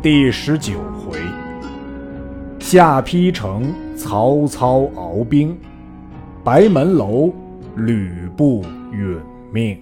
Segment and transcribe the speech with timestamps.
[0.00, 1.18] 第十九回，
[2.60, 5.58] 下邳城，曹操鏖兵，
[6.44, 7.34] 白门楼，
[7.74, 9.18] 吕布殒
[9.52, 9.76] 命。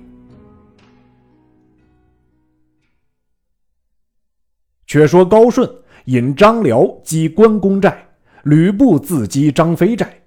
[4.86, 5.70] 却说高顺
[6.06, 8.08] 引张辽击关公寨，
[8.44, 10.18] 吕布自击张飞寨，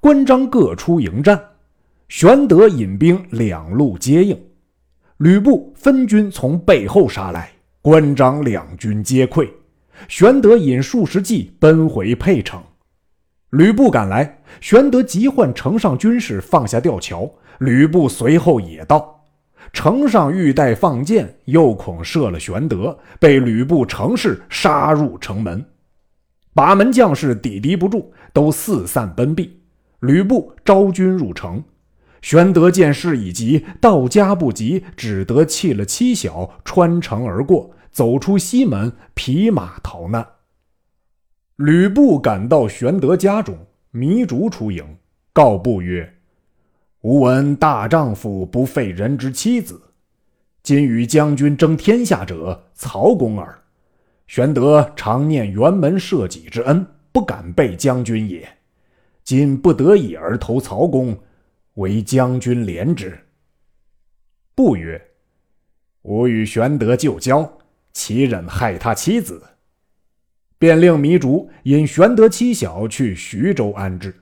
[0.00, 1.40] 关张各出迎战，
[2.08, 4.36] 玄德引兵两路接应，
[5.18, 7.52] 吕布分军从背后杀来。
[7.86, 9.48] 关张两军皆溃，
[10.08, 12.60] 玄德引数十骑奔回沛城。
[13.50, 17.32] 吕布赶来，玄德急唤城上军士放下吊桥。
[17.60, 19.24] 吕布随后也到，
[19.72, 25.64] 城上欲待放箭，又恐射了玄德，被吕布乘势杀入城门。
[26.54, 29.60] 把门将士抵敌不住，都四散奔避。
[30.00, 31.62] 吕布招军入城，
[32.20, 37.70] 玄德见势已急，到家不及，只得弃了妻小，穿城而过。
[37.96, 40.28] 走出西门，匹马逃难。
[41.56, 43.56] 吕布赶到玄德家中，
[43.94, 44.84] 糜竺出迎，
[45.32, 46.18] 告布曰
[47.00, 49.80] ：“吾闻大丈夫不废人之妻子，
[50.62, 53.58] 今与将军争天下者，曹公耳。
[54.26, 58.46] 玄德常念辕门射戟之恩，不敢背将军也。
[59.24, 61.18] 今不得已而投曹公，
[61.76, 63.18] 为将军怜之。”
[64.54, 65.02] 布曰
[66.04, 67.50] ：“吾与玄德旧交。”
[67.96, 69.42] 岂忍害他妻子？
[70.58, 74.14] 便令糜竺引玄德妻小去徐州安置，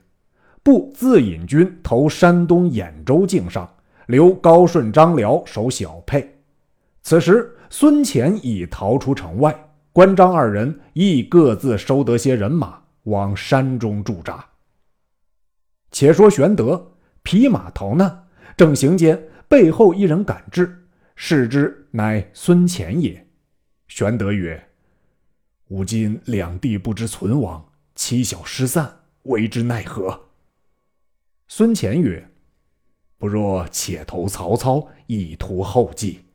[0.63, 3.69] 不自引军投山东兖州境上，
[4.07, 6.37] 留高顺、张辽守小沛。
[7.03, 9.53] 此时孙乾已逃出城外，
[9.91, 14.43] 关张二人亦各自收得些人马，往山中驻扎。
[15.91, 20.87] 且说玄德匹马逃难，正行间，背后一人赶至，
[21.17, 23.24] 视之，乃孙乾也。
[23.95, 24.61] 玄德曰
[25.71, 27.65] ：“吾今两地不知存亡，
[27.95, 28.93] 妻小失散，
[29.23, 30.25] 为之奈何？”
[31.47, 32.29] 孙乾曰
[33.17, 36.25] ：“不若且投曹操，以图后继。”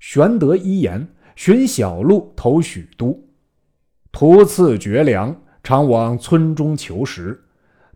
[0.00, 1.06] 玄德一言，
[1.36, 3.24] 寻小路投许都，
[4.10, 7.40] 途次绝粮，常往村中求食，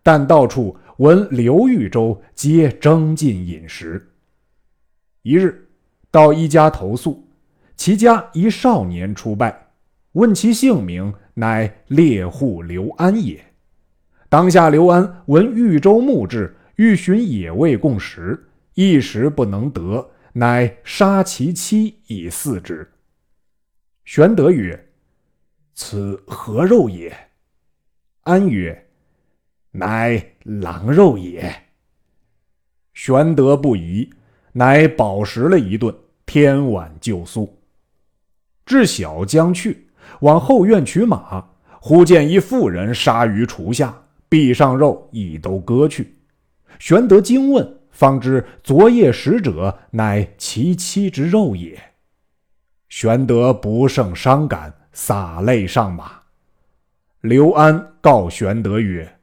[0.01, 4.13] 但到处闻刘豫州皆争进饮食。
[5.23, 5.67] 一日，
[6.09, 7.22] 到一家投宿。
[7.75, 9.67] 其家一少年出拜，
[10.13, 13.43] 问其姓名，乃猎户刘安也。
[14.29, 22.89] 当下刘安闻豫州牧至，欲寻野味共食，一时不能得，乃杀其妻以饲之。
[24.05, 24.89] 玄德曰
[25.75, 27.15] ：“此何肉也？”
[28.23, 28.87] 安曰
[29.71, 31.53] ：“乃狼肉也。”
[32.93, 34.09] 玄德不疑，
[34.51, 35.93] 乃饱食了一顿，
[36.25, 37.62] 天晚就宿。
[38.65, 39.87] 至小将去，
[40.21, 41.45] 往后院取马，
[41.79, 43.93] 忽见一妇人杀于厨下，
[44.29, 46.15] 臂上肉已都割去。
[46.79, 51.77] 玄德惊问，方知昨夜食者乃其妻之肉也。
[52.89, 56.21] 玄德不胜伤感，洒泪上马。
[57.21, 59.17] 刘安告玄德曰：“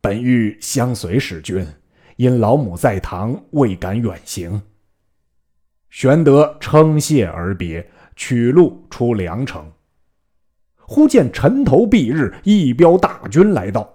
[0.00, 1.66] 本欲相随使君，
[2.16, 4.62] 因老母在堂，未敢远行。”
[5.90, 7.90] 玄德称谢而别。
[8.20, 9.64] 取路出梁城，
[10.82, 13.90] 忽见尘头蔽日，一彪大军来到。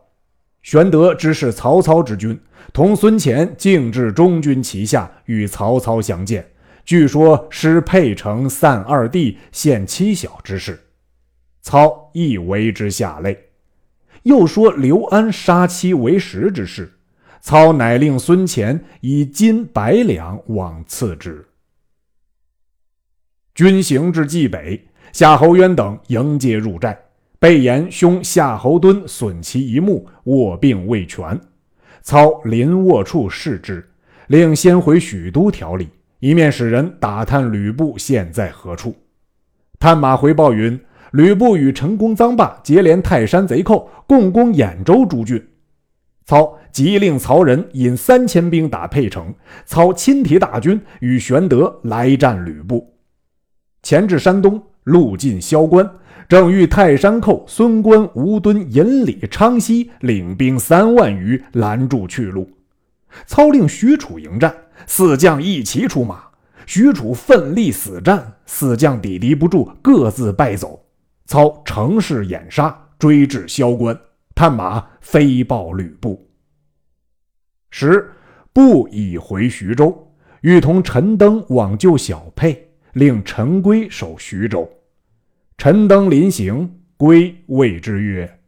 [0.64, 2.38] 玄德知是曹操之军，
[2.74, 6.44] 同孙乾径至中军旗下，与曹操相见。
[6.84, 10.80] 据说失沛城散二弟，献妻小之事，
[11.62, 13.38] 操亦为之下泪。
[14.24, 16.92] 又说刘安杀妻为食之事，
[17.42, 21.46] 操乃令孙乾以金百两往赐之。
[23.56, 27.00] 军行至冀北，夏侯渊等迎接入寨，
[27.40, 31.40] 被言兄夏侯惇损其一目，卧病未全。
[32.02, 33.88] 操临卧处视之，
[34.28, 35.88] 令先回许都调理，
[36.20, 38.94] 一面使人打探吕布现在何处。
[39.80, 40.78] 探马回报云：
[41.14, 45.42] 吕布与陈宫、臧霸结连泰山贼寇，共攻兖州诸郡。
[46.26, 49.34] 操即令曹仁引三千兵打沛城，
[49.66, 52.92] 操亲提大军与玄德来战吕布。
[53.86, 55.88] 前至山东，路尽萧关，
[56.28, 62.50] 正遇泰山寇孙观、吴敦、尹礼、昌西领兵三万余拦住去路。
[63.28, 64.52] 操令许褚迎战，
[64.88, 66.24] 四将一齐出马。
[66.66, 70.84] 许褚奋力死战，四将抵敌不住，各自败走。
[71.28, 73.96] 操乘势掩杀，追至萧关，
[74.34, 76.28] 探马飞报吕布。
[77.70, 78.12] 时
[78.52, 80.12] 布已回徐州，
[80.42, 82.65] 欲同陈登往救小沛。
[82.96, 84.70] 令陈规守徐州，
[85.58, 88.40] 陈登临行，归谓之曰：“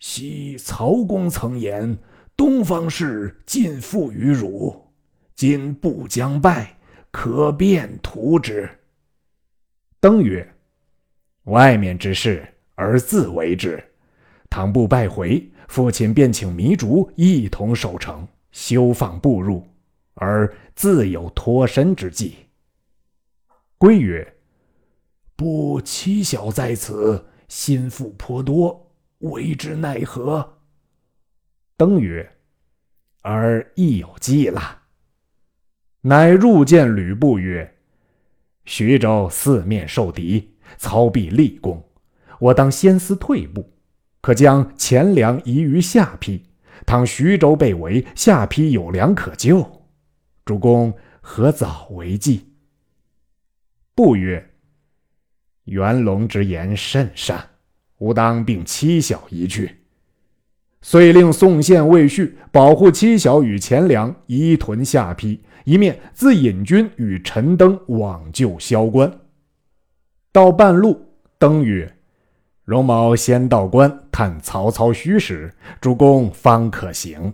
[0.00, 1.96] 昔曹公曾言，
[2.36, 4.84] 东方事尽付于汝。
[5.36, 6.76] 今不将败，
[7.12, 8.68] 可便图之。”
[10.00, 10.44] 登曰
[11.46, 12.44] ：“外面之事，
[12.74, 13.80] 而自为之。
[14.50, 19.64] 倘不败回，父亲便请糜竺一同守城，休放步入，
[20.14, 22.34] 而自有脱身之计。”
[23.82, 24.34] 归曰
[25.34, 30.58] ：“不妻小在此，心腹颇多，为之奈何？”
[31.76, 32.36] 登曰
[33.22, 34.82] ：“儿亦有计了。”
[36.02, 37.78] 乃入见吕布曰
[38.64, 41.84] ：“徐州四面受敌，操必立功，
[42.38, 43.68] 我当先思退步，
[44.20, 46.40] 可将钱粮移于下邳。
[46.86, 49.88] 倘徐州被围，下邳有粮可救，
[50.44, 52.46] 主公何早为计？”
[53.94, 54.50] 不曰。
[55.64, 57.50] 元龙之言甚善，
[57.98, 59.78] 吾当并妻小一去。
[60.80, 69.20] 遂令宋宪、魏续保护妻小与钱粮，移屯下邳，一面自引军与陈登往救萧关。
[70.32, 71.00] 到半路，
[71.38, 71.96] 登曰
[72.64, 77.32] ：“荣某先到关探曹操虚实，主公方可行。”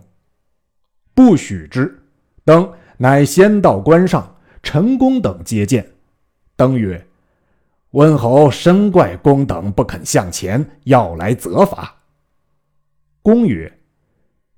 [1.15, 1.97] 不许之。
[2.45, 5.89] 登乃先到关上，陈宫等接见。
[6.59, 7.01] 登曰。
[7.91, 11.95] 温侯深怪公等不肯向前，要来责罚。
[13.21, 13.71] 公曰：“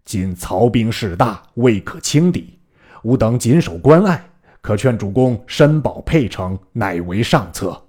[0.03, 2.57] 今曹兵势大，未可轻敌。
[3.03, 4.19] 吾等谨守关隘，
[4.61, 7.79] 可劝主公申保沛城，乃为上策。”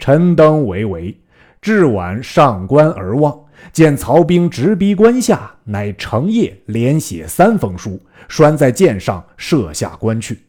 [0.00, 1.14] 陈登为为，
[1.60, 3.38] 至晚上关而望，
[3.70, 10.46] 见曹兵直逼关下，乃成夜连写三封书，拴在箭上，射下关去。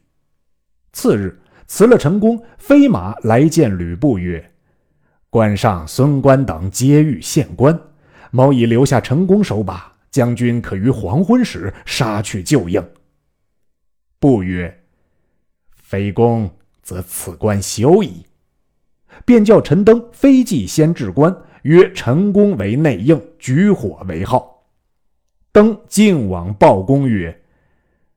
[0.94, 1.38] 次日。
[1.68, 4.52] 辞了陈宫，飞马来见吕布，曰
[5.32, 7.80] ：“关上孙关等皆欲献关，
[8.32, 12.84] 某已留下陈宫守把，将军可于黄昏时杀去救应。”
[14.20, 14.84] 布曰
[15.76, 16.50] ：“非公，
[16.84, 18.26] 则此关休矣。”
[19.26, 24.68] 便叫陈登飞骑先至关，约陈宫为内应，举火为号。
[25.52, 27.42] 登径往报公曰。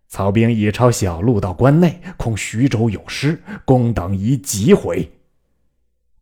[0.08, 5.10] 曹兵已抄小路到关内，恐徐州有失，公等宜急回。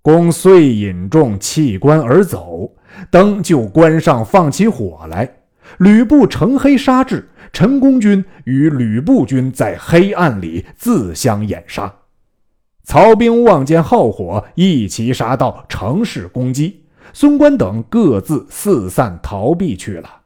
[0.03, 2.73] 公遂引众弃关而走。
[3.11, 5.31] 登就关上放起火来，
[5.79, 11.95] 吕布乘黑杀至，陈宫军与吕布军在黑暗里自相掩杀。
[12.85, 16.85] 曹兵望见炮火，一齐杀到城市攻击。
[17.13, 20.23] 孙关等各自四散逃避去了。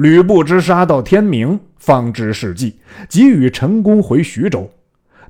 [0.00, 1.60] 吕布之杀到天明。
[1.76, 4.70] 方知事计，即与陈宫回徐州。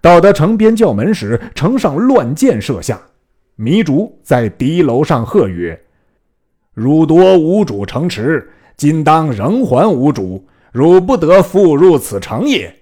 [0.00, 3.00] 到得城边叫门时，城上乱箭射下。
[3.56, 5.80] 糜竺在敌楼上喝曰
[6.72, 10.46] ：“汝夺吾主城池，今当仍还吾主。
[10.72, 12.72] 汝不得复入此城也。”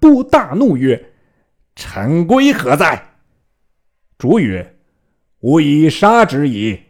[0.00, 1.12] 布大怒曰
[1.76, 3.00] ：“陈规何在？”
[4.18, 4.74] 竺曰
[5.40, 6.80] ：“吾已杀之矣。”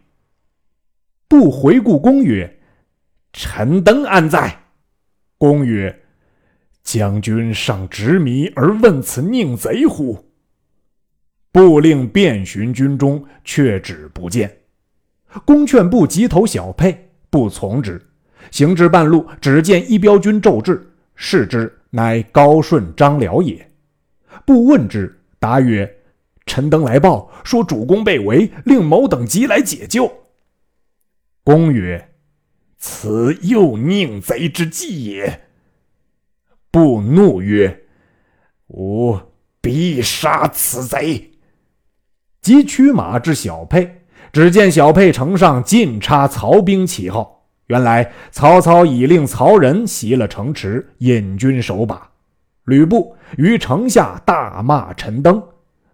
[1.28, 2.58] 不回顾公曰
[3.34, 4.60] ：“陈登安在？”
[5.36, 6.02] 公曰
[6.84, 10.30] ：“将军尚执迷而问此佞贼乎？”
[11.50, 14.56] 布令遍寻军中，却只不见。
[15.44, 18.00] 公劝布急投小沛，不从之。
[18.50, 20.86] 行至半路，只见一彪军骤至，
[21.16, 23.68] 视之，乃高顺、张辽也。
[24.46, 25.92] 布问之，答曰
[26.46, 30.10] ：“陈登来报，说主公被围，令某等急来解救。”
[31.42, 32.13] 公曰。
[32.86, 35.46] 此又宁贼之计也。
[36.70, 37.84] 不怒曰
[38.68, 39.18] ：“吾
[39.62, 41.30] 必杀此贼。”
[42.42, 47.46] 即驱马至小沛，只见小沛城上尽插曹兵旗号。
[47.68, 52.10] 原来曹操已令曹仁袭了城池，引军守把。
[52.64, 55.42] 吕布于城下大骂陈登，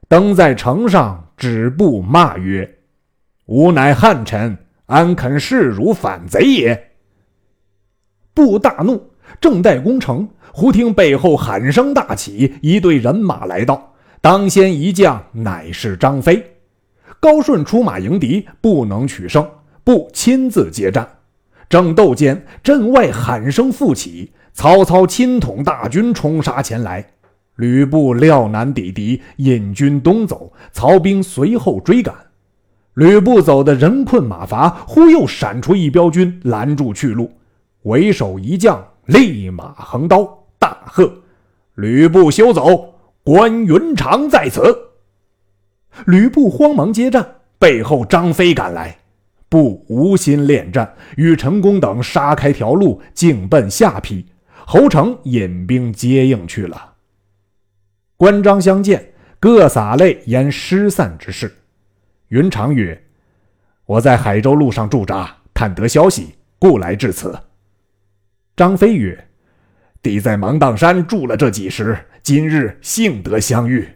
[0.09, 2.79] 登在城上止步骂曰
[3.47, 4.59] ：“吾乃汉臣。”
[4.91, 6.91] 安肯视汝反贼也？
[8.35, 9.01] 布大怒，
[9.41, 13.95] 正待攻城，忽听背后喊声大起，一队人马来到。
[14.21, 16.45] 当先一将乃是张飞。
[17.21, 19.49] 高顺出马迎敌，不能取胜，
[19.85, 21.09] 布亲自接战。
[21.69, 27.13] 正斗间，阵外喊声复起，曹操亲统大军冲杀前来。
[27.55, 32.13] 吕布料难抵敌，引军东走，曹兵随后追赶。
[33.01, 37.33] 吕布走的人困马乏，忽又闪出一彪军拦住去路。
[37.85, 40.29] 为首一将立马横刀，
[40.59, 41.11] 大喝
[41.77, 42.93] ：“吕布休走！
[43.25, 44.61] 关云长在此！”
[46.05, 47.27] 吕布慌忙接战，
[47.59, 48.99] 背后张飞赶来，
[49.49, 54.23] 不无心恋战，与陈宫等杀开条路，径奔下邳。
[54.67, 56.93] 侯成引兵接应去了。
[58.19, 61.51] 关张相见，各洒泪言失散之事。
[62.31, 63.01] 云长曰
[63.87, 67.39] ：“我在海州路上驻扎，探得消息，故来至此。”
[68.57, 69.29] 张飞曰
[70.03, 73.87] ：“弟在芒砀山住了这几时，今日幸得相遇。”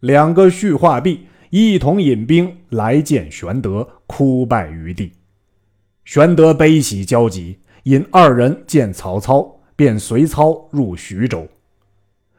[0.00, 5.12] 两个叙话毕，一同引兵来见玄德，哭拜于地。
[6.04, 7.60] 玄德悲喜交集。
[7.86, 11.46] 引二人见曹操，便随操入徐州。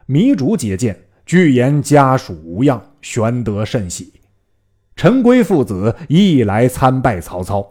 [0.06, 4.12] 糜竺接见，具言家属无恙，玄德甚喜。
[4.98, 7.66] 陈规父子亦来参拜曹操。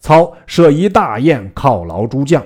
[0.00, 2.44] 操设一大宴犒劳诸将。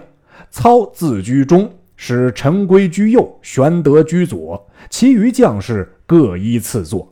[0.51, 7.09] 操自居中，使陈规居右，玄德居左，其余将士各依次坐。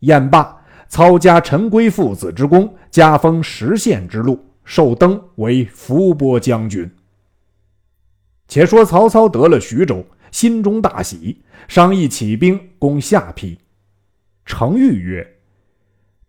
[0.00, 4.42] 宴罢，操加陈规父子之功，加封十县之禄。
[4.64, 6.90] 授登为伏波将军。
[8.48, 13.56] 且说曹操得了徐州，心中大喜，商议起兵攻下邳。
[14.44, 15.24] 程昱曰：“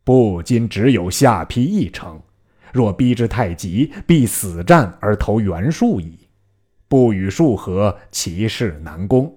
[0.08, 2.18] 不今只有下邳一城，
[2.72, 6.18] 若逼之太急，必死战而投袁术矣。
[6.88, 9.30] 不与术合，其势难攻。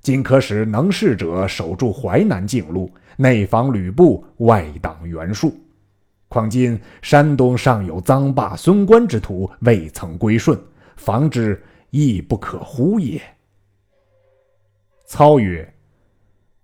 [0.00, 5.52] 今可使能事者守住淮南境路，内防吕布，外挡袁术。”
[6.30, 10.56] 况今山东尚有臧霸、孙关之徒未曾归顺，
[10.94, 11.60] 防之
[11.90, 13.20] 亦不可乎也。
[15.04, 15.68] 操曰：“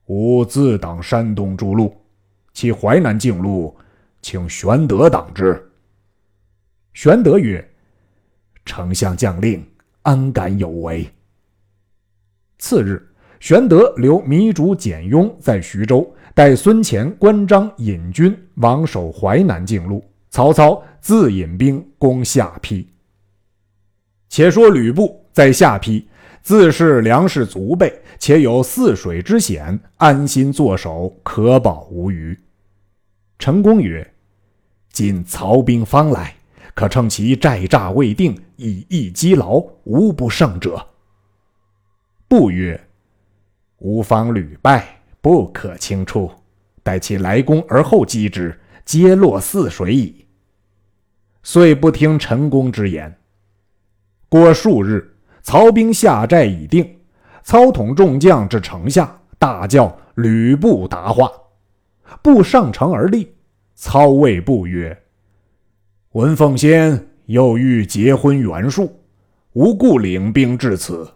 [0.06, 1.92] 吾自挡山东诸路，
[2.52, 3.76] 其淮南境路，
[4.20, 5.70] 请玄德挡之。”
[6.94, 7.66] 玄德曰
[8.64, 9.66] ：“丞相将令，
[10.02, 11.08] 安敢有违？”
[12.58, 13.04] 次日，
[13.40, 16.08] 玄德留糜竺、简雍在徐州。
[16.34, 22.86] 待孙乾、关张引军王守淮南境路，曹操自引兵攻下邳。
[24.30, 26.08] 且说吕布在下邳，
[26.42, 32.38] 自是粮食足备，且有泗水之险，安心坐守，可保无虞。
[33.38, 34.12] 陈宫曰
[34.92, 36.34] ：“今曹兵方来，
[36.74, 40.84] 可趁其寨栅未定，以逸击劳，无不胜者。”
[42.28, 42.80] 布曰
[43.78, 46.28] ：“吾方屡败。”不可轻出，
[46.82, 50.26] 待其来攻而后击之，皆落泗水矣。
[51.44, 53.16] 遂不听陈宫之言。
[54.28, 55.11] 过数日，
[55.42, 56.98] 曹兵下寨已定，
[57.42, 61.30] 操统众将至城下，大叫吕布答话。
[62.22, 63.32] 布上城而立，
[63.74, 64.96] 操谓布曰
[66.12, 69.00] ：“文奉先又欲结婚袁术，
[69.54, 71.10] 无故领兵至此。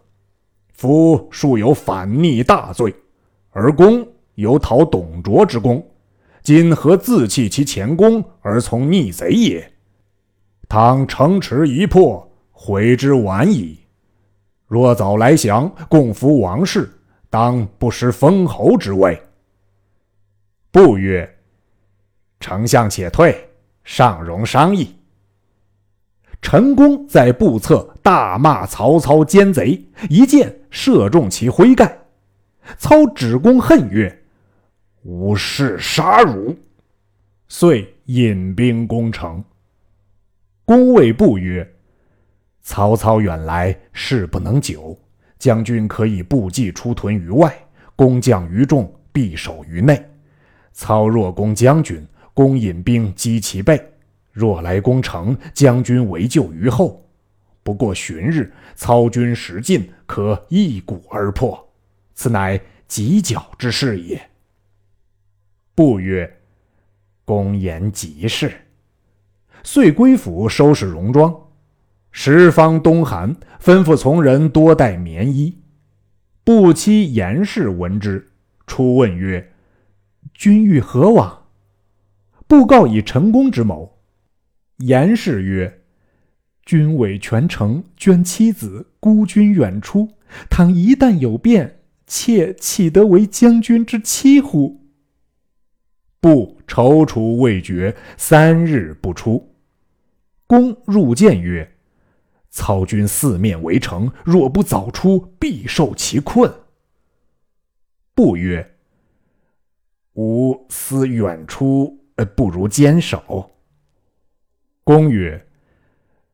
[0.73, 2.93] 夫术有反逆大罪。”
[3.51, 5.83] 而公有讨董卓之功，
[6.43, 9.73] 今何自弃其前功而从逆贼也？
[10.69, 13.79] 倘城池一破，悔之晚矣。
[14.67, 16.91] 若早来降，共扶王室，
[17.29, 19.21] 当不失封侯之位。
[20.71, 21.37] 不曰
[22.39, 23.49] ：“丞相且退，
[23.83, 24.93] 尚容商议。”
[26.41, 31.97] 陈宫在步侧大骂曹操奸贼，一箭射中其盔盖。
[32.77, 34.23] 操指公恨曰
[35.03, 36.55] ：“吾誓杀汝！”
[37.47, 39.41] 遂引兵攻城。
[40.65, 41.67] 公谓布曰
[42.67, 44.99] ：“曹操远来，事不能久，
[45.39, 47.57] 将军可以布骑出屯于外，
[47.95, 50.05] 攻将于众，必守于内。
[50.73, 53.77] 操若攻将军，公引兵击其背；
[54.33, 57.01] 若来攻城，将军围救于后。
[57.63, 61.65] 不过旬日，操军食尽，可一鼓而破。”
[62.15, 62.59] 此乃
[62.89, 64.21] 犄角之势也。
[65.73, 66.29] 不曰
[67.23, 68.51] ：“公言极是。”
[69.63, 71.33] 遂归府收拾戎装。
[72.19, 75.55] 十方冬寒，吩咐从人多带棉衣。
[76.43, 78.31] 不期严氏闻之，
[78.65, 79.53] 出问曰
[80.33, 81.45] ：“君欲何往？”
[82.47, 83.99] 布告以成功之谋。
[84.77, 85.81] 严氏曰
[86.65, 90.09] ：“君委全城，捐妻子，孤军远出，
[90.49, 94.87] 倘一旦有变。”妾岂得为将军之妻乎？
[96.19, 99.55] 不踌躇未决，三日不出。
[100.47, 101.73] 公入见曰
[102.57, 106.51] ：“操军四面围城，若不早出，必受其困。”
[108.15, 108.75] 不曰
[110.17, 113.51] ：“吾思远出，呃不如坚守。”
[114.83, 115.45] 公曰：“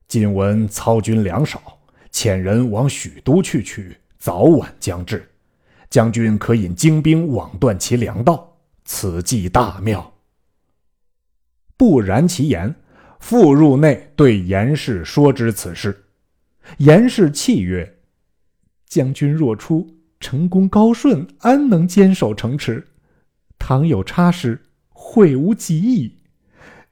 [0.08, 1.62] 今闻操军粮少，
[2.10, 5.30] 遣人往许都去取，早晚将至。”
[5.92, 10.14] 将军可引精兵网断其粮道，此计大妙。”
[11.76, 12.74] 不然其言，
[13.20, 16.03] 复入内对严氏说之此事。
[16.78, 18.00] 严氏泣曰
[18.88, 22.88] ：“将军若出，成功高顺，安能坚守城池？
[23.60, 26.20] 倘有差失，悔无及矣。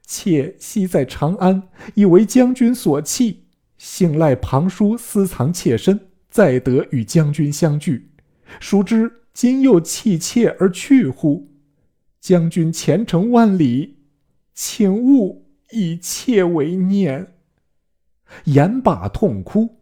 [0.03, 3.45] 妾昔在长安，以为将军所弃，
[3.77, 8.11] 幸赖庞叔私藏妾身，再得与将军相聚。
[8.59, 11.49] 孰知今又弃妾而去乎？
[12.19, 13.99] 将军前程万里，
[14.53, 17.35] 请勿以妾为念。”
[18.45, 19.77] 言罢痛哭。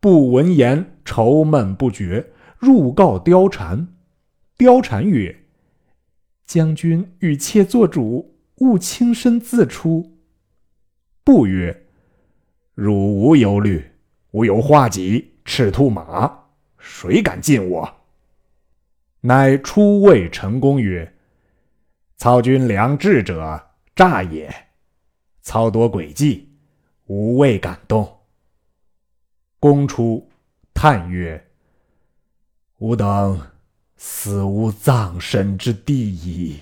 [0.00, 3.88] 不闻言，愁闷不绝，入告貂蝉。
[4.58, 5.44] 貂蝉曰
[6.46, 10.18] ：“将军与妾做主，勿轻身自出。”
[11.24, 11.86] 不曰
[12.74, 13.92] ：“汝无忧虑，
[14.32, 16.46] 吾有画戟、赤兔马，
[16.78, 17.94] 谁敢近我？”
[19.22, 21.14] 乃出谓陈宫曰
[22.18, 24.48] ：“操军良智者，诈也；
[25.42, 26.51] 操多诡计，
[27.12, 28.20] 吾未感动。”
[29.60, 30.30] 公出，
[30.72, 31.46] 叹曰
[32.80, 33.38] ：“吾等
[33.96, 36.58] 死无葬身之地矣。”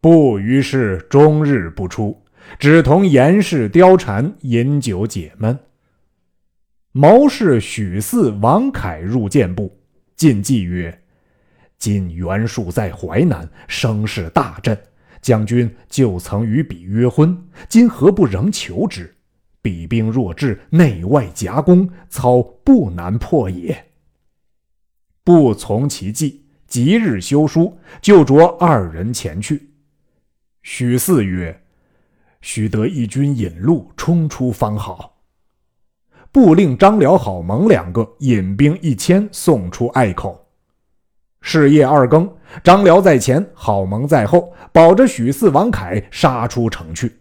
[0.00, 2.24] 不于是终日不出，
[2.58, 5.58] 只同严氏、貂蝉饮酒解闷。
[6.92, 9.78] 谋士许嗣、王凯入见部，
[10.16, 11.02] 进计曰
[11.78, 14.80] ：“今袁术在淮南，声势大振。
[15.20, 19.14] 将军就曾与彼约婚，今何不仍求之？”
[19.60, 23.86] 彼兵若至，内外夹攻，操不难破也。
[25.24, 29.70] 不从其计，即日修书，就着二人前去。
[30.62, 31.62] 许四曰
[32.40, 35.20] ：“须得一军引路，冲出方好。”
[36.32, 40.47] 不令张辽、郝萌两个引兵一千送出隘口。
[41.40, 42.30] 是夜二更，
[42.62, 47.16] 张辽在前，郝萌在后，保着许四、王凯杀出城去，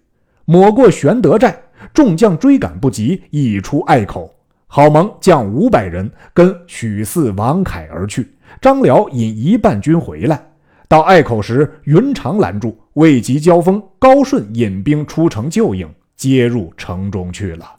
[0.46, 1.64] 抹过玄德寨。
[1.94, 4.36] 众将追赶不及，已出隘口。
[4.66, 8.36] 郝萌将五百人跟许四、王凯而去。
[8.60, 10.44] 张辽引一半军回来，
[10.88, 17.76] 到隘口时，云长拦住，未及交锋，高顺引兵出城救应，接入城中去了。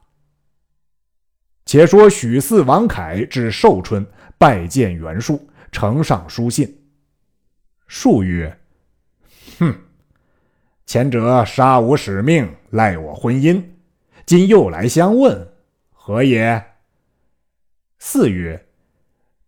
[1.66, 4.06] 且说许四、王凯至寿春，
[4.38, 6.86] 拜见袁术，呈上书信。
[7.86, 8.60] 术曰
[9.58, 9.74] ：“哼，
[10.84, 13.62] 前者杀吾使命，赖我婚姻。”
[14.26, 15.54] 今又来相问，
[15.90, 16.62] 何也？
[17.98, 18.68] 四曰：“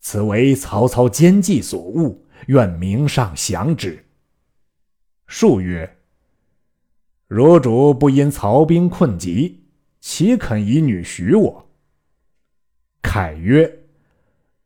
[0.00, 4.06] 此为曹操奸计所误，愿明上降之。”
[5.28, 5.98] 数曰
[7.28, 9.66] ：“汝主不因曹兵困急，
[10.00, 11.70] 岂肯以女许我？”
[13.02, 13.79] 凯曰：“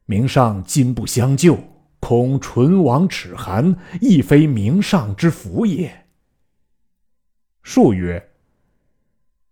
[0.07, 1.59] 明上今不相救，
[2.01, 6.07] 恐唇亡齿寒，亦非明上之福也。”
[7.62, 8.31] 数曰。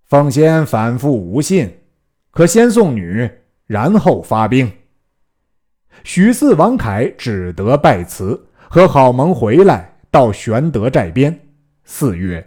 [0.05, 1.73] 奉先反复无信，
[2.31, 3.31] 可先送女，
[3.67, 4.71] 然后发兵。
[6.05, 11.41] 许四、王凯只得拜辞，和郝萌回来，到玄德寨边。
[11.85, 12.47] 四曰，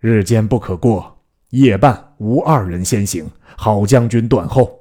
[0.00, 1.16] 日间不可过，
[1.50, 4.80] 夜半无二人先行，郝将军断后。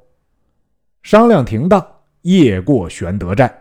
[1.04, 1.86] 商量停当，
[2.24, 3.54] 夜过玄德寨。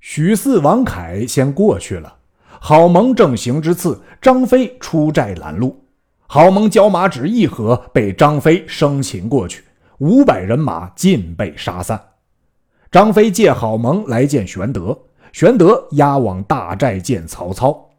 [0.00, 2.14] 许四、王凯先过去了，
[2.60, 5.82] 郝萌正行之次，张飞出寨拦路。
[6.26, 9.62] 郝萌交马只一合，被张飞生擒过去，
[9.98, 12.00] 五百人马尽被杀散。
[12.90, 14.98] 张飞借郝萌来见玄德，
[15.32, 17.90] 玄德押往大寨见曹操。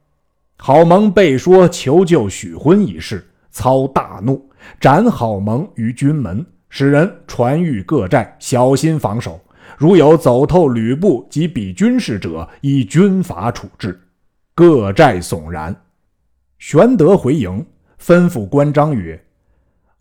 [0.58, 9.40] 郝萌被说求救许婚一事，操大怒，斩郝萌于军门，使人传谕各寨小心防守，
[9.84, 14.00] 如有走透吕布及彼军士者，以军法处置。
[14.56, 15.76] 各寨悚然。
[16.58, 17.66] 玄德回营。
[18.00, 19.22] 吩咐关张曰：“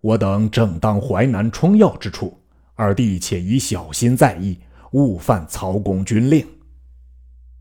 [0.01, 2.41] 我等正当淮南冲要之处，
[2.77, 4.57] 二弟且宜小心在意，
[4.93, 6.47] 勿犯曹公军令。”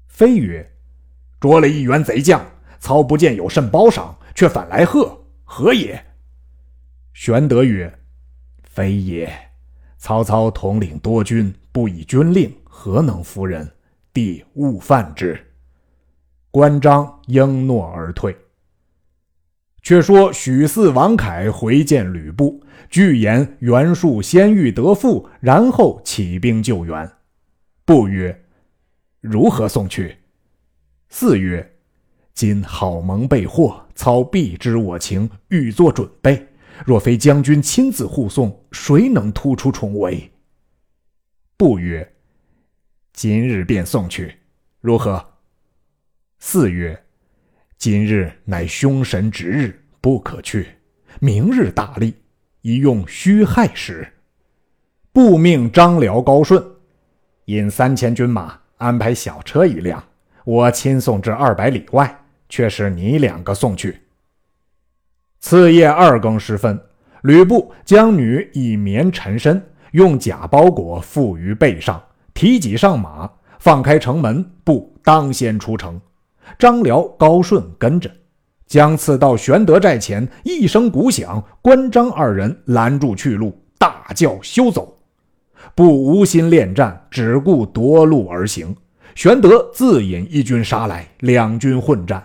[0.08, 0.72] 飞曰
[1.42, 2.46] ：“捉了一员贼将，
[2.80, 6.06] 操不见有甚褒赏，却反来贺，何也？”
[7.14, 7.92] 玄德曰
[8.64, 9.28] ：“非也。
[9.98, 13.72] 曹操统领多军，不以军令，何能服人？
[14.14, 15.40] 弟勿犯之。”
[16.52, 18.36] 关张应诺而退。
[19.82, 27.10] 却说许四、王凯回见吕布，具言袁术先欲得父，然后起兵救援。
[27.84, 28.44] 布曰
[29.22, 30.18] ：“如何送去？”
[31.10, 31.78] 四曰
[32.36, 36.48] ：“今郝萌被获，操必知我情，欲作准备。
[36.86, 40.32] 若非将军亲自护送，谁能突出重围？”
[41.62, 42.12] 布曰
[43.14, 44.36] ：“今日便送去，
[44.80, 45.24] 如何？”
[46.42, 47.00] 四曰
[47.78, 50.70] ：“今日乃凶神值日，不可去。
[51.20, 52.16] 明日大利，
[52.62, 54.12] 宜用虚亥时。”
[55.14, 56.66] 布命张辽、高顺
[57.46, 60.04] 引三千军马，安排小车一辆，
[60.44, 64.00] 我亲送至二百里外，却是你两个送去。
[65.40, 66.84] 次夜二更时分，
[67.22, 72.02] 吕布将女以棉缠身，用假包裹缚于背上，
[72.34, 76.00] 提戟上马，放开城门，不当先出城。
[76.58, 78.10] 张辽、高顺跟着，
[78.68, 84.98] 将刺到玄德寨前，一声鼓响，关张二人拦住去路，大叫休走。
[85.76, 88.76] 不无心恋战，只顾夺路而行。
[89.14, 92.24] 玄德自引一军杀来，两军混战。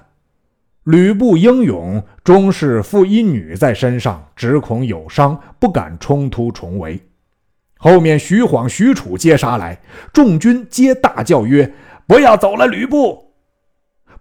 [0.85, 7.01] 吕布英勇，终是负一女在身上，只恐有伤，不敢冲突重围。
[7.79, 9.81] 后面徐晃、许褚皆杀来，
[10.13, 11.73] 众军皆大叫曰
[12.07, 13.33] ：“不要走了！”吕布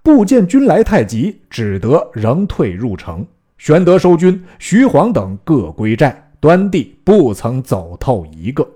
[0.03, 3.25] 不见军来太急，只得仍退入城。
[3.57, 8.67] 玄德收军，徐晃等各归寨，端地不曾走透一个。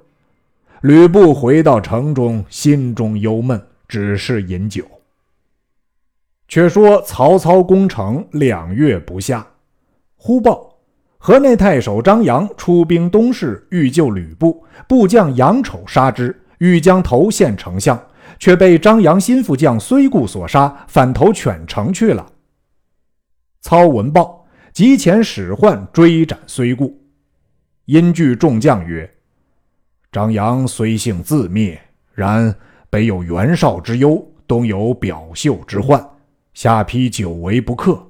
[0.82, 4.84] 吕布回到城中，心中忧闷，只是饮酒。
[6.48, 9.46] 却说曹操攻城两月不下，
[10.16, 10.69] 忽报
[11.22, 14.64] 河内太守张扬出兵东市，欲救吕布。
[14.88, 18.02] 部将杨丑杀之，欲将头献丞相，
[18.40, 22.26] 却被张扬心腹将孙固所杀，反投犬城去了。
[23.62, 26.98] 操闻报，急遣使唤追斩孙固。
[27.84, 29.12] 因据众将曰
[30.14, 31.80] ：“张扬虽幸自灭，
[32.14, 32.56] 然
[32.90, 36.02] 北有袁绍之忧，东有表袖之患。”
[36.56, 38.02] 下邳久违不克，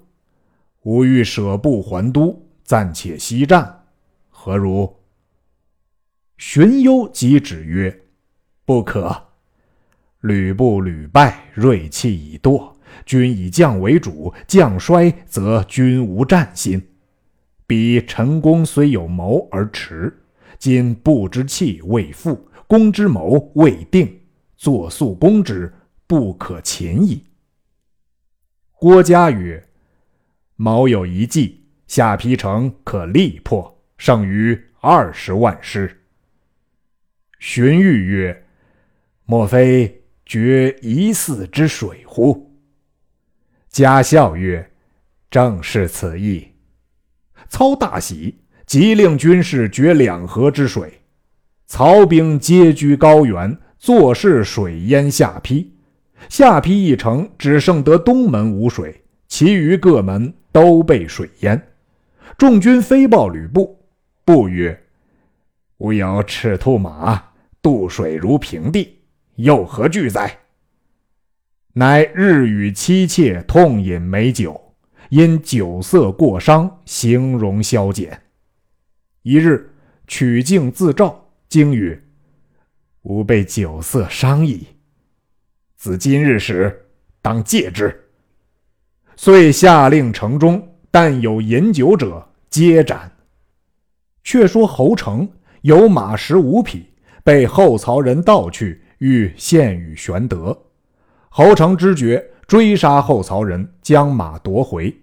[0.84, 2.40] 吾欲舍部还都，
[2.70, 3.88] 暂且息战，
[4.30, 4.96] 何如？
[6.38, 8.04] 荀攸即止曰
[8.64, 9.30] ：“不可。
[10.20, 12.72] 吕布屡败，锐气已堕，
[13.08, 16.80] 军以将为主，将衰则军无战心。
[17.66, 20.16] 彼陈宫虽有谋而迟，
[20.60, 24.16] 今布之气未复，攻之谋未定，
[24.58, 25.74] 作速攻之，
[26.06, 27.24] 不可擒矣。”
[28.78, 29.68] 郭嘉曰
[30.56, 31.59] ：“毛有一计，
[31.90, 36.04] 下邳城可力破，剩余二十万师。”
[37.40, 38.46] 荀彧曰
[39.26, 42.54] ：“莫非决一泗之水乎？”
[43.70, 44.72] 嘉笑曰
[45.32, 46.48] ：“正是此意。”
[47.50, 51.02] 操大喜，即令军士决两河之水。
[51.66, 55.72] 曹兵皆居高原，坐视水淹下邳。
[56.28, 61.60] 下邳一城只剩得东门无水，其余各门都被水淹。
[62.40, 63.78] 众军飞报吕布，
[64.24, 64.82] 布曰
[65.80, 67.22] ：“吾有赤兔马，
[67.62, 68.98] 渡水如平地，
[69.36, 70.40] 又何惧哉？”
[71.76, 74.74] 乃日与妻妾痛饮美酒，
[75.10, 78.22] 因酒色过伤，形容消减。
[79.24, 79.70] 一日
[80.08, 82.02] 取镜自照，惊曰
[83.04, 84.66] ：“吾被酒色伤矣。”
[85.76, 86.86] 自今日始，
[87.22, 88.06] 当戒之。
[89.18, 93.12] 遂下令城中，但有饮酒者，皆斩。
[94.24, 95.28] 却说侯成
[95.62, 96.86] 有马十五匹，
[97.24, 100.58] 被后曹人盗去，欲献与玄德。
[101.30, 104.96] 侯成知觉，追杀后曹人，将马夺回。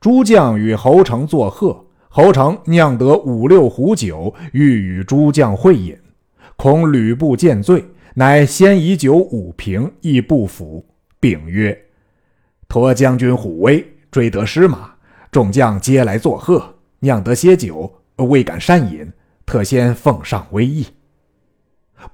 [0.00, 5.96] 诸将与侯成作贺，侯成酿得五六壶酒，欲与诸将会饮，
[6.56, 7.84] 恐吕布见醉。
[8.14, 10.84] 乃先以酒五瓶，亦不服，
[11.20, 11.78] 并曰
[12.68, 14.92] ：“托将军虎威，追得失马，
[15.30, 19.12] 众将皆来作贺，酿得些酒，未敢擅饮，
[19.46, 20.86] 特先奉上威意。”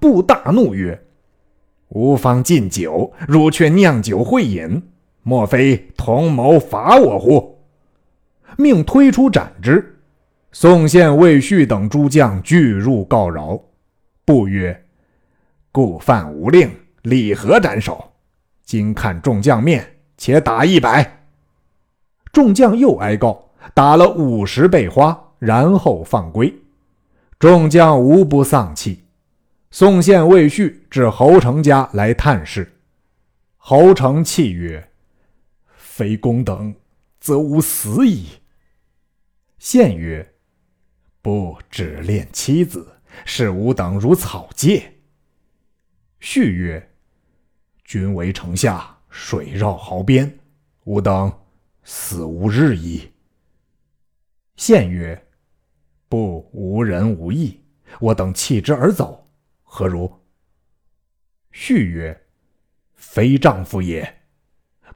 [0.01, 1.05] 布大怒曰
[1.89, 4.83] ：“吾方禁酒，汝却酿酒会饮，
[5.23, 7.59] 莫非同谋伐我乎？”
[8.57, 9.99] 命推出斩之。
[10.53, 13.61] 宋宪、魏续等诸将俱入告饶。
[14.25, 14.81] 布曰。
[15.73, 16.71] 故犯无令，
[17.03, 18.13] 理何斩首？
[18.63, 19.85] 今看众将面，
[20.17, 21.25] 且打一百。
[22.33, 26.55] 众将又哀告，打了五十倍花，然后放归。
[27.39, 29.05] 众将无不丧气。
[29.71, 32.73] 宋宪、魏续至侯成家来探视。
[33.57, 34.91] 侯成泣曰
[35.77, 36.75] ：“非公等，
[37.19, 38.29] 则无死矣。”
[39.59, 40.35] 宪曰
[41.23, 42.87] ：“不只恋妻子，
[43.25, 45.01] 视吾等如草芥。”
[46.21, 46.91] 续曰
[47.85, 50.39] ：“君为城下，水绕壕边，
[50.85, 51.33] 吾等
[51.83, 53.11] 死无日矣。”
[54.57, 55.21] 宪曰
[56.09, 57.61] ：“不无人无义，
[58.01, 59.29] 我等弃之而走，
[59.63, 60.13] 何如？”
[61.51, 62.19] 续曰
[62.95, 64.21] ：“非丈夫也。”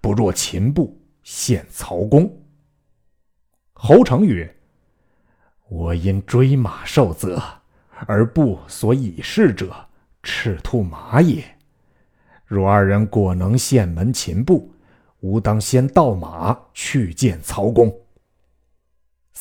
[0.01, 2.31] 不若秦部献曹公。
[3.73, 4.57] 侯成曰
[5.69, 7.43] ：“我因追马受责，
[8.07, 9.75] 而部所以事者，
[10.23, 11.45] 赤兔马也。
[12.45, 14.73] 若二人果能献门秦部，
[15.21, 17.93] 吾当先盗马去见曹公。”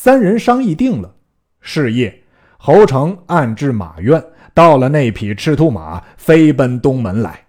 [0.00, 1.12] 三人商议定了。
[1.60, 2.22] 是夜，
[2.56, 7.46] 侯成暗至马院，到了那匹赤兔马，飞奔东门来。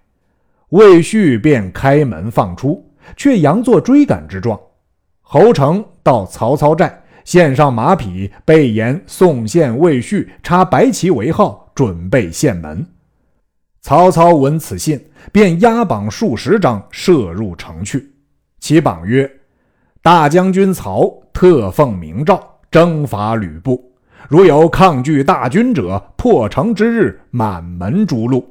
[0.70, 4.60] 魏续便开门放出，却佯作追赶之状。
[5.22, 12.84] 侯成到曹操寨，献上马匹，备言送献魏续插白旗为号，准备献门。
[13.82, 15.00] 曹操闻此信，
[15.32, 18.12] 便押榜数十张，射入城去。
[18.60, 19.32] 其榜曰
[20.02, 23.92] ：“大将军曹特奉明诏，征伐吕布。
[24.28, 28.44] 如有抗拒大军者，破城之日，满门诛戮。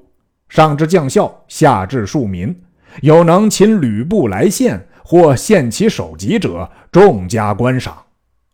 [0.48, 2.54] 上至将校，下至庶民，
[3.02, 7.96] 有能擒吕布来献。”或献其首级者，重加观赏。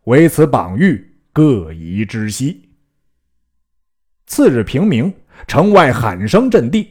[0.05, 1.03] 唯此榜谕，
[1.33, 2.69] 各宜知悉。
[4.27, 5.13] 次日平明，
[5.49, 6.91] 城外喊声震地，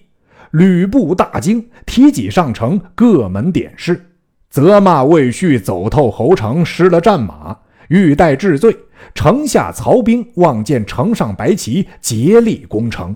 [0.52, 4.13] 吕布大惊，提戟上城，各门点视，
[4.54, 8.78] 责骂魏续走透侯城，失了战马，欲待治罪。
[9.16, 13.16] 城下曹兵望见城上白旗，竭力攻城，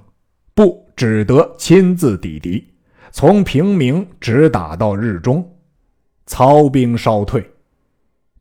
[0.55, 2.67] 布只得亲自抵敌，
[3.11, 5.47] 从平明直打到日中。
[6.25, 7.47] 曹兵稍退，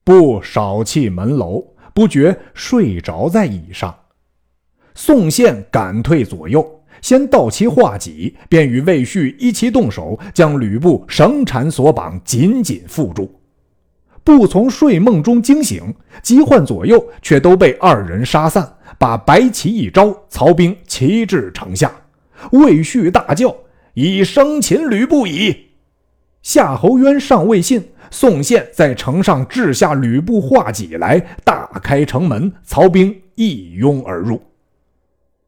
[0.03, 3.95] 不少弃门楼，不觉睡着在椅上。
[4.95, 6.76] 宋宪赶退左右，
[7.07, 13.33] 先到其画戟，便与魏续一齐动手，将吕布绳缠索绑，紧紧缚住。
[14.25, 18.69] 不从睡梦中惊醒，急唤左右，却都被二人杀散。
[18.99, 21.93] 把白旗一招，曹兵齐至城下。
[22.51, 23.55] 魏续大叫
[23.95, 25.57] ：“已生擒吕布矣！”
[26.43, 34.43] 夏侯渊上未信，宋宪在城上掷下吕布画戟来，大开城门，曹兵一拥而入。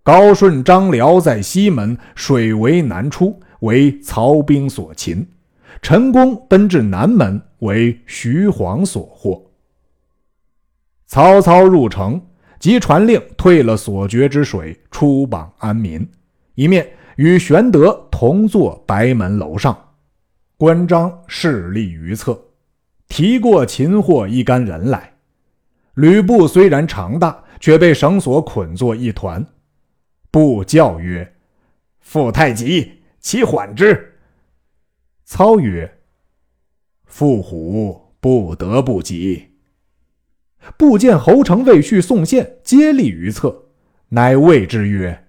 [0.08, 5.28] 高顺、张辽在西门，水围南出，为曹兵所擒。
[5.82, 9.50] 陈宫奔至南门，为徐晃所获。
[11.06, 12.18] 曹操入城，
[12.58, 16.08] 即传令退了所决之水，出榜安民，
[16.54, 19.76] 一面与玄德同坐白门楼上。
[20.56, 22.40] 关张势力于侧，
[23.08, 25.12] 提过擒获一干人来。
[25.96, 29.46] 吕布虽然长大，却被绳索捆作一团。
[30.30, 31.36] 布教曰
[32.00, 34.18] ：“父太急，其缓之。”
[35.24, 36.00] 操曰
[37.06, 39.56] ：“父虎不得不急。”
[40.76, 43.70] 布见侯成、魏续、宋宪皆立于侧，
[44.08, 45.26] 乃谓之曰：“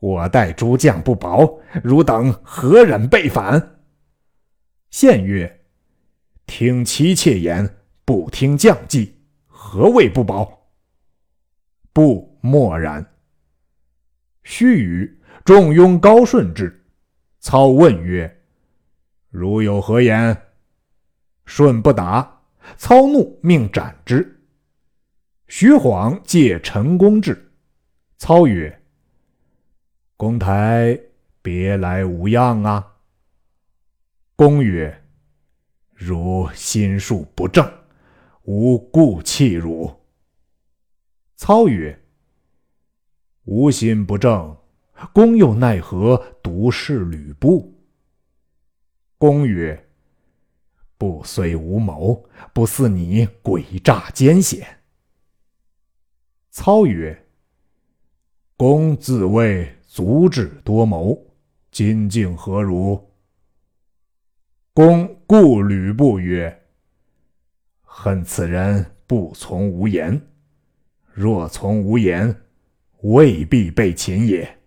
[0.00, 3.80] 我待诸将不薄，汝等何忍背反？”
[4.88, 5.60] 宪曰
[6.46, 10.70] ：“听妻妾言，不听将计，何谓不薄？”
[11.92, 13.04] 不默然。
[14.48, 15.12] 须臾，
[15.44, 16.84] 众拥高顺至。
[17.40, 18.42] 操问曰
[19.28, 20.40] ：“汝有何言？”
[21.44, 22.42] 顺不答。
[22.76, 24.40] 操怒，命斩之。
[25.48, 27.52] 徐晃借陈宫至。
[28.18, 28.80] 操曰
[30.16, 30.96] ：“公台
[31.42, 32.94] 别来无恙啊？”
[34.36, 35.02] 公曰
[35.92, 37.68] ：“汝心术不正，
[38.44, 39.92] 吾故弃汝。”
[41.34, 42.00] 操曰
[43.46, 44.56] ：“吾心不正，
[45.12, 47.74] 公又奈何独视吕布？”
[49.18, 49.88] 公曰
[50.98, 54.66] ：“不虽无谋，不似你诡诈奸险。”
[56.50, 57.26] 操曰
[58.56, 61.18] ：“公自谓足智多谋，
[61.70, 63.10] 今竟何如？”
[64.74, 66.64] 公故吕布曰
[67.80, 70.20] ：“恨此人不从无言。
[71.12, 72.42] 若从无言，
[73.02, 74.58] 未必被擒也。”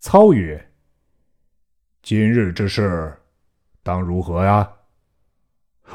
[0.00, 0.72] 操曰
[2.02, 3.16] ：“今日之事，
[3.82, 4.72] 当如何呀？”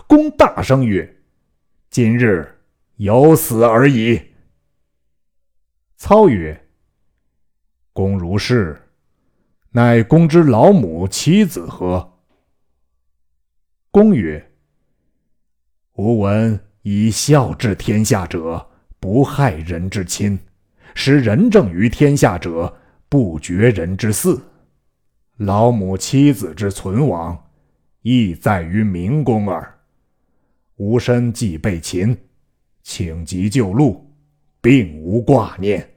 [0.08, 1.22] 公大声曰
[1.90, 2.62] ：“今日
[2.96, 4.22] 有死而已。”
[5.98, 6.68] 操曰
[7.94, 8.90] ：“公如是，
[9.72, 12.20] 乃公之老母妻子何？”
[13.92, 14.52] 公曰
[15.96, 20.38] ：“吾闻以孝治天下者，不害人之亲；
[20.94, 22.74] 使仁政于天下者，
[23.10, 24.40] 不绝人之嗣。
[25.38, 27.42] 老母妻子之存亡，
[28.02, 29.80] 亦在于明公耳。
[30.78, 32.18] 吾身既被擒，
[32.84, 34.10] 请急就路，
[34.62, 35.88] 并无挂念。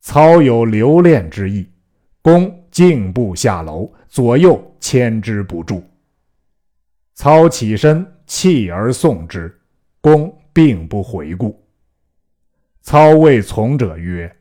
[0.00, 1.66] 操有留恋之意，
[2.22, 5.82] 公。”径步下楼，左右牵之不住。
[7.14, 9.58] 操起身，弃而送之，
[10.02, 11.65] 公并不回顾。
[12.86, 14.36] 操谓从者曰：“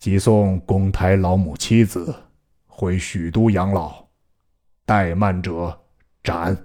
[0.00, 2.14] 即送公台老母妻子
[2.66, 4.06] 回许都养老，
[4.86, 5.78] 怠慢者
[6.22, 6.56] 斩。”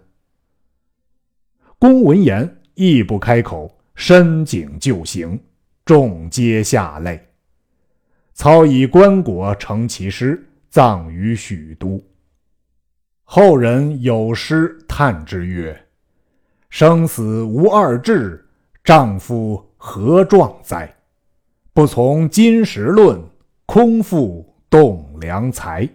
[1.78, 5.38] 公闻言，亦不开口，深井就行，
[5.84, 7.22] 众皆下泪。
[8.34, 12.02] 操以棺椁成其尸，葬于许都。
[13.26, 15.88] 后人有诗叹之曰
[16.72, 18.48] ：“生死无二志，
[18.86, 20.94] 丈夫何壮哉？
[21.72, 23.18] 不从金石论，
[23.66, 25.90] 空负栋梁材。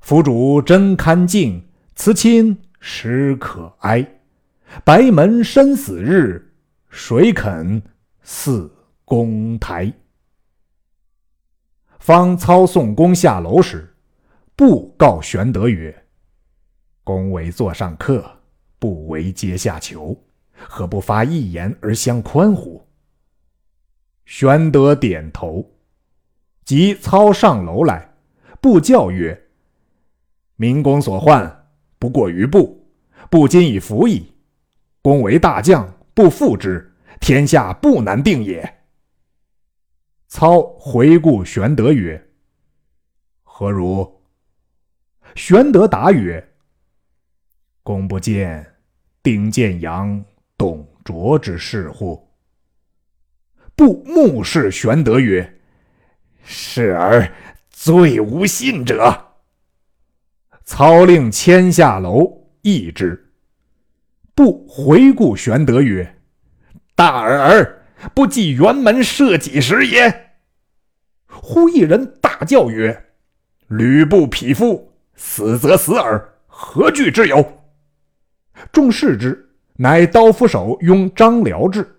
[0.00, 1.60] 夫主真堪敬，
[1.96, 4.08] 慈亲实可哀。”
[4.84, 6.54] 白门生死日，
[6.88, 7.82] 谁肯
[8.22, 8.72] 似
[9.04, 9.92] 公台？
[11.98, 13.92] 方操送公下楼时，
[14.54, 16.04] 不告玄德曰
[17.02, 18.24] ：“公为座上客，
[18.78, 20.16] 不为阶下囚，
[20.68, 22.80] 何不发一言而相宽乎？”
[24.34, 25.62] 玄德点头。
[26.64, 28.14] 即操上楼来，
[28.62, 29.38] 不教曰
[30.56, 31.68] ：“明公所患，
[31.98, 32.82] 不过于布，
[33.28, 34.32] 不今已服矣。”
[35.02, 38.82] 公为大将，不复之，天下不难定也。
[40.28, 42.30] 操回顾玄德曰
[43.44, 44.22] ：“何如？”
[45.36, 46.42] 玄德答曰
[47.84, 48.66] ：“公不见
[49.22, 50.24] 丁建阳、
[50.56, 52.26] 董卓之事乎？”
[53.84, 55.58] 不目视玄德曰
[56.44, 57.28] ：“是而
[57.68, 59.32] 最无信者。”
[60.62, 63.32] 操令牵下楼，议之。
[64.36, 66.16] 不回顾玄德曰
[66.94, 67.82] ：“大耳儿，
[68.14, 70.30] 不计辕门射几时也？”
[71.26, 73.06] 忽一人大叫曰
[73.66, 77.64] ：“吕布匹夫，死则死耳，何惧之有？”
[78.70, 81.91] 众视之，乃刀斧手拥张辽至。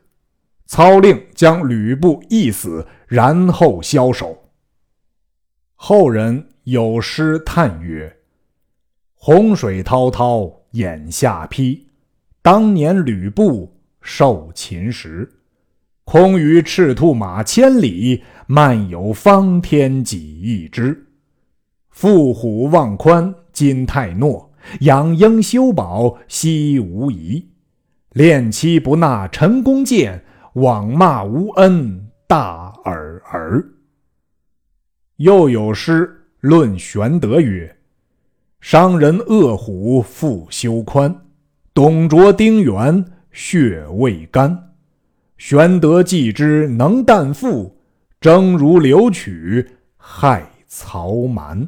[0.73, 4.49] 操令将吕布缢死，然后枭首。
[5.75, 8.11] 后人有诗叹曰
[9.13, 11.79] ：“洪水滔滔，眼下邳。”
[12.41, 15.31] 当年吕布受秦时，
[16.05, 21.05] 空余赤兔马千里，漫游方天几亿只。
[21.91, 24.47] 负虎望宽今太懦，
[24.79, 27.47] 养鹰修堡昔无疑。
[28.13, 33.63] 恋妻不纳陈宫见，枉骂无恩大耳儿。
[35.17, 37.75] 又有诗论玄德曰
[38.61, 41.15] ：“伤人恶虎复修宽。”
[41.73, 44.75] 董卓、丁原血未干，
[45.37, 47.75] 玄德既之能担负，
[48.21, 51.67] 争如流曲害曹瞒。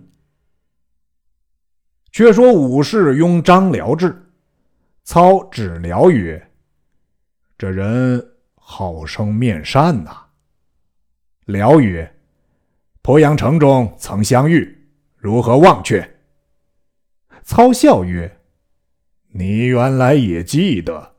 [2.11, 4.15] 却说武士拥张辽至，
[5.03, 6.51] 操指辽曰
[7.57, 8.23] ：“这人
[8.67, 10.25] 好生面善呐。”
[11.45, 12.15] 辽曰
[13.03, 16.17] ：“鄱阳城中曾相遇，如何忘却？”
[17.43, 18.41] 操笑曰。
[19.37, 21.17] 你原来也记得。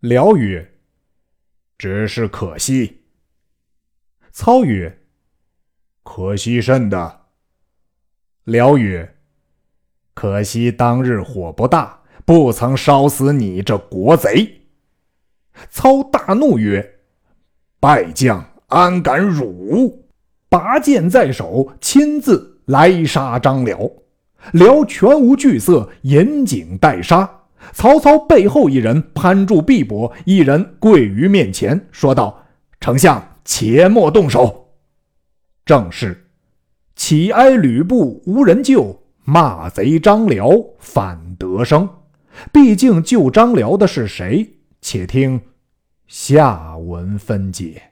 [0.00, 0.74] 辽曰
[1.76, 3.04] ：“只是可惜。”
[4.30, 5.00] 操曰
[6.04, 7.22] ：“可惜甚的？”
[8.44, 9.16] 辽曰
[10.12, 14.59] ：“可惜当日火不大，不曾烧死你这国贼。”
[15.70, 16.98] 操大怒曰
[17.80, 20.04] ：“败将安敢辱！”
[20.48, 23.90] 拔剑在手，亲自来杀张辽。
[24.52, 27.42] 辽全无惧色，引颈待杀。
[27.72, 32.46] 曹操背后一人攀住臂膊，一人跪于面前，说道
[32.80, 34.72] ：“丞相，且莫动手。”
[35.66, 36.26] 正是
[36.96, 41.88] ：“乞哀吕布无人救，骂贼张辽反得生。”
[42.50, 44.59] 毕竟救张辽的是谁？
[44.80, 45.40] 且听
[46.06, 47.89] 下文分解。